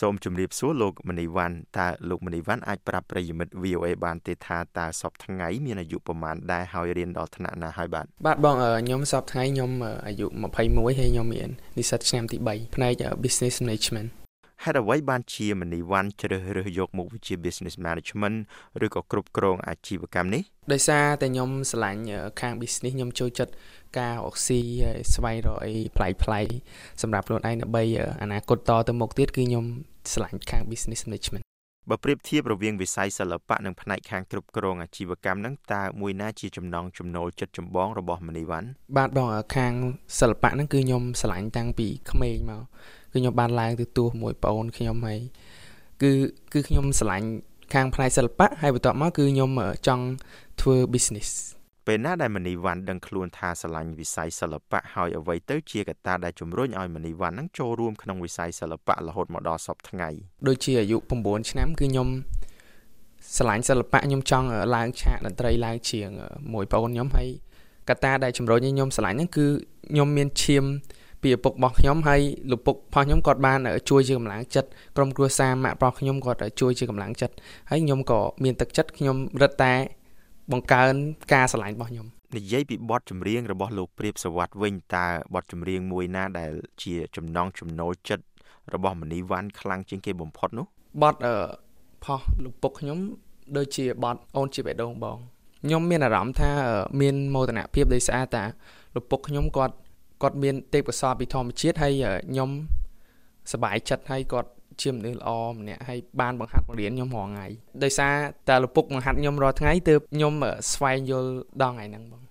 [0.00, 9.70] សូមជម្រាបសួរលោកមនីវ៉ាន់តើលោកមនីវ៉ាន់អាចប្រាប់ប្រិយមិត្ត VOA បានទេថាតើសពថ្ងៃមានអាយុប្រមាណដែរហើយរៀនដល់ថ្នាក់ណាហើយបាទបាទបងខ្ញុំសពថ្ងៃខ្ញុំ
[10.06, 14.10] អាយុ21ហើយខ្ញុំមាននិស្សិតឆ្នាំទី3ផ្នែក Business Management
[14.64, 18.36] ហេតុអ្វីបានជាមនីវ៉ាន់ជ្រើសរើសយកមុខវិជ្ជា Business Management
[18.84, 20.42] ឬក៏គ្រប់គ្រងអាជីវកម្មនេះ
[20.72, 22.02] ដោយសារតែខ្ញុំស្រឡាញ់
[22.40, 23.52] ខាង business ខ្ញុំចូលចិត្ត
[23.98, 24.60] ការអុកស៊ី
[25.14, 26.46] ស្វែងរកអីប្លែកប្លែក
[27.02, 27.84] សម្រាប់ខ្លួនឯងដើម្បី
[28.22, 29.64] អនាគតតទៅមុខទៀតគឺខ្ញុំ
[30.12, 31.44] ស្រឡាញ់ខាង business management
[31.88, 39.72] បើប្រៀបធៀបរវាងវិស័យសិល្បៈនិងផ្នែកខាងគ្រប់គ្រងអាជីវកម្មហ្នឹងតើមួយណាជាចំណងចំណូលចិត្តចម្បងរបស់មនីវ៉ាន់បាទបងខាង
[40.20, 42.62] សិល្បៈហ្នឹងគឺខ្ញុំស្រឡាញ់តាំងពីក្មេងមក
[43.12, 45.20] គឺខ្ញុំបានឡើងទៅទួមួយប្អូនខ្ញុំហើយ
[46.02, 46.10] គឺ
[46.52, 47.28] គឺខ្ញុំស្រឡាញ់
[47.74, 49.50] ខាងផ្នែកសិល្បៈហើយបន្ទាប់មកគឺខ្ញុំ
[49.86, 50.04] ចង់
[50.60, 51.30] ធ្វើ business
[51.90, 60.08] ពេលណាដែលមនីវ៉ាន់ដឹងខ្លួនថាស្រឡាញ់វិស័យសិល្បៈហើយអ្វីទៅជាកត្តាដែលជំរុញឲ្យមនីវ៉ាន់នឹងចូលរួមក្នុងវិស័យសិល្បៈរហូតមកដល់សពថ្ងៃ
[60.48, 62.08] ដូចជាអាយុ9ឆ្នាំគឺខ្ញុំ
[63.36, 66.08] ស្រឡាញ់សិល្បៈខ្ញុំចង់ឡើងឆាកតន្ត្រីឡើងជាង
[66.52, 67.28] មួយប្អូនខ្ញុំហើយ
[67.88, 69.46] កត្តាដែលជំរុញឲ្យខ្ញុំស្រឡាញ់ហ្នឹងគឺ
[69.90, 70.64] ខ្ញុំមានឈាម
[71.22, 72.20] ពីឪពុករបស់ខ្ញុំហើយ
[72.50, 73.58] លោកពុករបស់ខ្ញុំគាត់បាន
[73.90, 77.34] ជួយជាកម្លាំងចិត្តក្រុមគ្រួសារម៉ាក់ប្រុសខ្ញុំគាត់ជួយជាកម្លាំងចិត្ត
[77.70, 79.74] ហើយខ្ញុំក៏មានទឹកចិត្តខ្ញុំរឹតតែ
[80.52, 80.94] បង្កើន
[81.32, 82.06] ការស្រឡាញ់របស់ខ្ញុំ
[82.36, 88.24] និយាយពីបទចម្រៀងរបស់លោកព្រាបសវັດវិញតើបទចម្រៀងមួយណាដែលជាចំណងចំណូលចិត្ត
[88.74, 90.66] របស់មនីវ៉ាន់ខ្លាំងជាងគេបំផុតនោះ
[91.02, 91.34] បទអឺ
[92.04, 92.98] ផុសលោកពុកខ្ញុំ
[93.56, 95.18] ដូចជាបទអូនជាបេះដូងបង
[95.64, 96.50] ខ្ញុំមានអារម្មណ៍ថា
[97.00, 98.42] មានមោទនភាពដោយសារតែ
[98.94, 99.74] លោកពុកខ្ញុំគាត់
[100.22, 101.92] គាត់មានទេពកោសល្យពីធម្មជាតិហើយ
[102.30, 102.50] ខ្ញុំ
[103.52, 104.50] សប្បាយចិត្តហើយគាត់
[104.82, 107.46] ជាមនុស្សល្អម្នាក់ហើយបានបង្ហាត់បង្រៀនខ្ញុំរាល់ថ្ងៃ
[107.84, 108.14] ដោយសារ
[108.48, 110.32] តែឪពុកបង្ហាត់ខ្ញុំរាល់ថ្ងៃទើបខ្ញុំ
[110.72, 111.30] ស្វែងយល់
[111.62, 112.22] ដល់ថ្ងៃហ្នឹងបង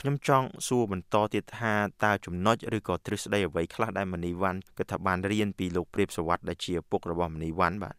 [0.00, 1.72] ខ្ញុំចង់សួរបន្តទៀតថា
[2.04, 7.96] តើចំណុចឬក៏ទ្រឹស្ដីអ្វីខ្លះដែលមនីវ៉ាន់គិតថាបានរៀនពីលោកព្រាបសវັດដែលជាពុករបស់មនីវ៉ាន់បាទ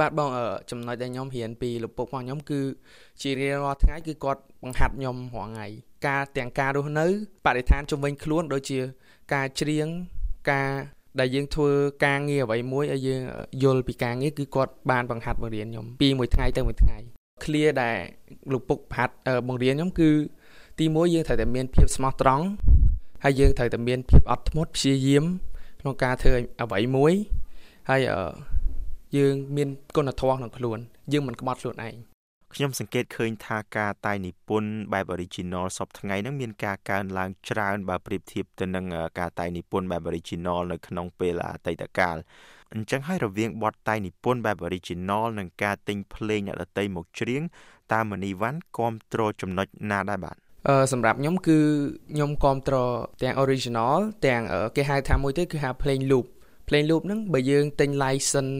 [0.00, 0.28] បាទបង
[0.70, 2.60] ចំណុចដែលខ្ញុំរៀនពីលោកពុករបស់ខ្ញុំគឺ
[3.22, 5.66] ជារៀនរាល់ថ្ងៃគឺគាត់បង្ហាត់ខ្ញុំរាល់ថ្ងៃ
[6.06, 7.06] ការទាំងការរស់នៅ
[7.46, 8.78] បរិស្ថានជុំវិញខ្លួនដូចជា
[9.34, 9.86] ការច្រៀង
[10.52, 10.70] ការ
[11.20, 11.70] ដែលយើងធ្វើ
[12.04, 13.20] ការងារអ្វីមួយឲ្យយើង
[13.62, 16.98] យល់ពីការងារគឺគាត់បានបង្ហាត់បង្រៀនខ្ញុំពីមួយថ្ងៃទៅមួយថ្ងៃ
[17.42, 17.96] clear ដែល
[18.52, 19.14] លោកពុកបង្ហាត់
[19.48, 20.10] បង្រៀនខ្ញុំគឺ
[20.80, 22.44] ទីមួយយើងត្រូវតែមានភាពស្មោះត្រង់
[23.24, 25.24] ហើយយើងត្រូវតែមានភាពអត់ធ្មត់ព្យាយាម
[25.80, 26.32] ក្នុងការធ្វើ
[26.62, 27.12] អ្វីមួយ
[27.90, 28.00] ហើយ
[29.16, 30.78] យើងមានគុណធម៌ក្នុងខ្លួន
[31.12, 31.94] យើងមិនក្បត់ខ្លួនឯង
[32.56, 38.84] ខ្ញុំសង្កេតឃើញថាការតាយនិពន្ធបែប original សពថ្ងៃហ្នឹងមានការកើនឡើងច្រើនបើប្រៀបធៀបទៅនឹង
[39.18, 42.16] ការតាយនិពន្ធបែប original នៅក្នុងពេលអតីតកាល
[42.72, 47.42] អញ្ចឹងហើយរវាងបទតាយនិពន្ធបែប original និងការទិញភ្លេងអ្នកដតីមកច្រៀង
[47.92, 50.36] តើមនីវ៉ាន់គ្រប់គ្រងចំណុចណាដែរបាទ
[50.68, 51.58] អឺសម្រាប់ខ្ញុំគឺ
[52.12, 52.90] ខ្ញុំគ្រប់គ្រង
[53.22, 54.42] ទាំង original ទាំង
[54.76, 56.26] គេហៅថាមួយទៀតគឺហៅ plain loop
[56.68, 58.56] plain loop ហ្នឹងបើយើងទិញ license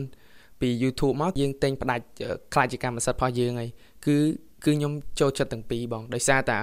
[0.60, 2.04] ពី YouTube មកយើងទិញផ្ដាច់
[2.54, 3.70] ខ្លាចជាកម្មសិទ្ធិរបស់យើងហើយ
[4.06, 4.16] គឺ
[4.65, 6.59] គឺខ្ញុំចូលចិត្តទាំងពីរបងដោយសារតា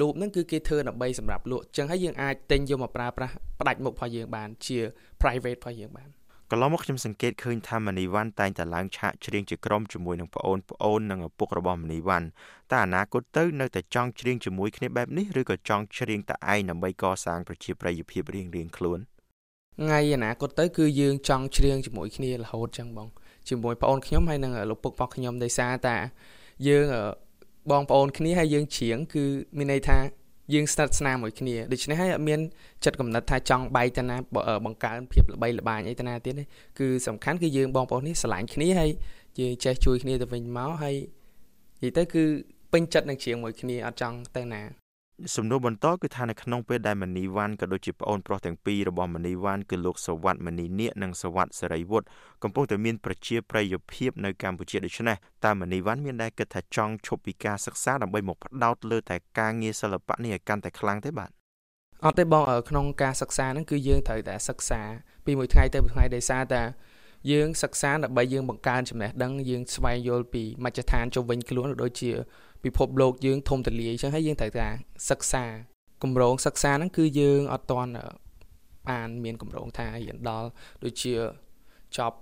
[0.00, 4.78] លូបហ្នឹងគឺគេធ្វើដើម្បីសម្រាប់លក់អញ្ចឹងហើយយើងអាចទិញយកមកប្រើប្រាស់ផ្ដាច់មុខរបស់យើងបានជា
[5.20, 6.08] private របស់យើងបាន
[6.50, 12.26] កន្លងមកខ្ញុំសង្កេតឃើញថាមនីវ៉ាន់តែងតែឡើងឆាកច្រៀងជាក្រុមជាមួយនឹងប្អូនប្អូននិងឪពុករបស់មនីវ៉ាន់
[12.72, 18.98] តើអនាគតទៅនៅតែចង់ច្រៀងជាមួយគ្នាបែបនេះឬក៏ចង់ច្រៀងតែឯងដើម្បីកសាងប្រជាប្រិយភាពរៀងៗខ្លួន
[19.82, 23.08] ថ្ងៃអនាគតទៅគឺយើងចង់ច្រៀងជាមួយគ្នារហូតចឹងបង
[23.48, 25.96] ជាមួយប្អូនខ្ញុំហើយនិងលោកពុករបស់ខ្ញុំដោយសារតា
[26.68, 26.84] យើង
[27.70, 29.24] បងប្អូនគ្នាហើយយើងច្រៀងគឺ
[29.58, 29.98] មានន័យថា
[30.54, 32.40] យើងស្និទ្ធស្នាលមួយគ្នាដូច្នេះហើយអត់មាន
[32.84, 34.16] ចិត្តកំណត់ថាចង់បែកទៅណា
[34.64, 36.44] បង្កើនភាពល្បីល្បាញអីទៅណាទៀតទេ
[36.78, 38.90] គឺសំខាន់គឺយើងបងប្អូននេះស្រឡាញ់គ្នាហើយ
[39.40, 40.96] យើងចេះជួយគ្នាទៅវិញមកហើយ
[41.82, 42.24] និយាយទៅគឺ
[42.72, 44.62] ពេញចិត្តនឹងច្រៀងមួយគ្នាអត់ចង់ទៅណា
[45.34, 52.06] សំណួរបន្តគឺថានៅក្នុងពេលដែលមនីវ៉ាន់ក៏ដូចជាប្អូនប្រុសទាំងពីររបស់មនីវ៉ាន់គឺលោកសវັດមនីនាគនិងសវັດសេរីវុឌ្ឍ
[52.42, 61.30] កំពុងតែមានប្រជាប្រិយភាពនៅកម្ពុជាដូច្នេះតើមនីវ៉ាន់មានដែរគិតថាចង់ឈប់ពីការសិក្សាដើម្បីមកផ្ដោតលើតែការងារសិល្បៈនេះឲ្យកាន់តែខ្លាំងទេបាទ
[62.04, 64.80] អត់ទេបងក្នុងការសិក្សាហ្នឹងគឺយើងត្រូវតែសិក្សា
[65.24, 66.62] ពីមួយថ្ងៃទៅមួយថ្ងៃដោយសារតែ
[67.30, 72.10] យើងសិក្សាដើម្បីយើងបង្កើនចំណេះដឹងយើងស្វែងយល់ពីមជ្ឈដ្ឋានជុំវិញខ្លួនដូចជា
[72.64, 74.68] ពិភពលោកយើងធំទលាយអញ្ចឹងហើយយើងត្រូវតែ
[75.10, 75.44] សិក្សា
[76.02, 77.90] គម្រោងសិក្សាហ្នឹងគឺយើងអត់ទាន់
[78.88, 80.48] បានមានគម្រោងថារៀនដល់
[80.84, 81.14] ដូចជា
[81.96, 82.18] ចប់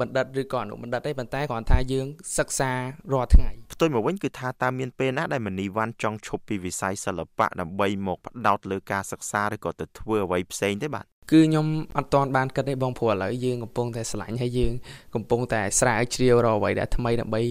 [0.00, 2.06] បណ្ឌិតឬក៏អនុបណ្ឌិតទេប៉ុន្តែគ្រាន់ថាយើង
[2.38, 2.70] សិក្សា
[3.12, 11.66] រាល់ថ្ងៃផ្ទុយមកវិញគឺថាតើមានពេលណាដែលមនីវ៉ាន់ចង់ឈប់ពីវិស័យសិល្បៈដើម្បីមកផ្ដោតលើការសិក្សាឬក៏ទៅធ្វើអ្វីផ្សេងទេបាទគឺខ្ញុំ
[11.96, 14.72] អត់ទាន់បានគិតទេបងព្រោះឥឡូវយើងកំពុងតែស្រឡាញ់ហើយយើង
[15.14, 17.42] កំពុងតែស្រាវជ្រាវរកអ្វីដែលថ្មីដើម្បី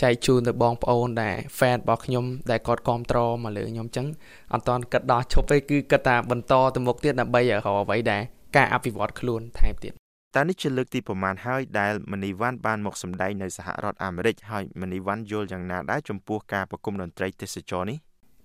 [0.00, 4.06] ចែកជូនទៅបងប្អូនដែល fan របស់ខ្ញុំដែលគាត់គ្រប់គ្រងមកលើខ្ញុំអញ្ចឹង
[4.52, 8.22] អត់ទាន់គិតដល់ឈប់ទេគឺគិតថាបន្តទៅមុខទៀតដើម្បីរកអ្វីដែល
[8.56, 9.99] ការអភិវឌ្ឍខ្លួនថែមទៀត
[10.36, 17.98] តើនេះជាលើកទីប្រមាណហើយដែលមនីវ៉ាន់បានមកសម្ដែងនៅសហរដ្ឋអាមេរិកហើយមនីវ៉ាន់យល់យ៉ាងណាដែរចំពោះការប្រគំតន្ត្រីទេសចរនេះ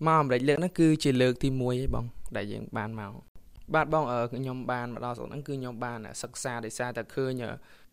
[0.05, 2.05] មកអាមេរិកលើកហ្នឹងគឺជាលើកទី1ឯងបង
[2.37, 3.11] ដែលយើងបានមក
[3.73, 4.03] បាទបង
[4.33, 7.43] ខ្ញុំបានមកដល់ស្រុកហ្នឹងគឺខ្ញុំបានសិក្សាដោយសារតែឃើញ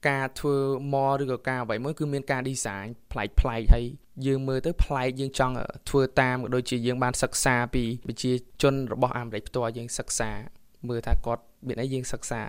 [0.08, 0.56] ការធ្វើ
[0.94, 3.84] ម៉ឬក៏ការអ្វីមួយគឺមានការ design ប្លែកប្លែកហើយ
[4.26, 5.54] យើងមើលទៅប្លែកយើងចង់
[5.88, 10.30] ធ្វើតាមក៏ដូចជាយើងបានសិក្សាពីវិជាជនរបស់អាមេរិកផ្ទាល់យើងសិក្សា
[10.88, 12.42] មើលថាគាត់មានអីយើងសិក្សា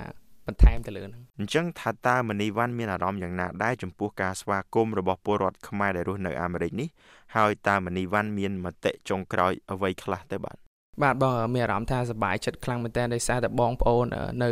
[0.47, 6.87] បន្ថែមទៅលើហ្នឹងអញ្ចឹងថាតើមនីវ៉ាន់មានអារម្មណ៍យ៉ាងណាដែរចំពោះការស្វាគមន៍របស់ពលរដ្ឋខ្មែរដែលរស់នៅអាមេរិកនេះ
[7.35, 10.57] ហើយតើមនីវ៉ាន់មានមតិចុងក្រោយអ្វីខ្លះទៅបាទ
[11.01, 14.05] បាទបងមានអារម្មណ៍ថាសប្បាយចិត្តខ្លាំងមែនតើដោយសារតែបងប្អូន
[14.43, 14.51] នៅ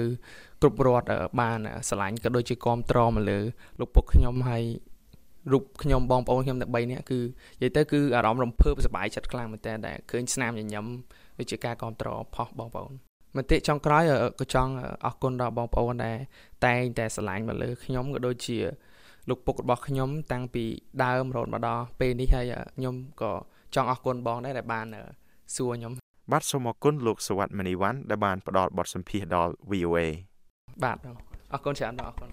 [0.62, 1.08] គ្រប់រដ្ឋ
[1.40, 1.58] បាន
[1.90, 3.40] ឆ្លាញ់ក៏ដូចជាគ្រប់ត្រមកលើ
[3.80, 4.64] លោកពុកខ្ញុំហើយ
[5.52, 7.20] រូបខ្ញុំបងប្អូនខ្ញុំទាំង3នាក់គឺ
[7.62, 10.86] និយាយទៅគឺអារម្មណ៍រំភើបសប្បាយចិត្តខ្លាំងមែនតើដែលឃើញស្នាមញញឹម
[11.40, 14.04] ដូចជាការគ្រប់ត្រផុសបងប្អូន មតិចុងក្រោយ
[14.40, 14.72] ក៏ចង់
[15.06, 16.18] អរគុណដល់បងប្អូនដែល
[16.66, 18.58] តែងតែឆ្លាញ់មកលើខ្ញុំក៏ដូចជា
[19.30, 20.64] លោកពុករបស់ខ្ញុំ តាំងពី
[21.04, 22.46] ដើមរហូតមកដល់ពេលនេះហើយ
[22.78, 23.32] ខ្ញុំក៏
[23.76, 24.86] ចង់អរគុណបងដែរដែលបាន
[25.56, 25.92] សួរខ្ញុំ
[26.32, 30.00] បាទសូមអរគុណលោកសវັດមនីវ៉ាន់ដែលបានផ្ដល់បទសម្ភាសន៍ដល់ VOA
[30.84, 30.98] បាទ
[31.54, 32.30] អរគុណច្រើនអរគុណ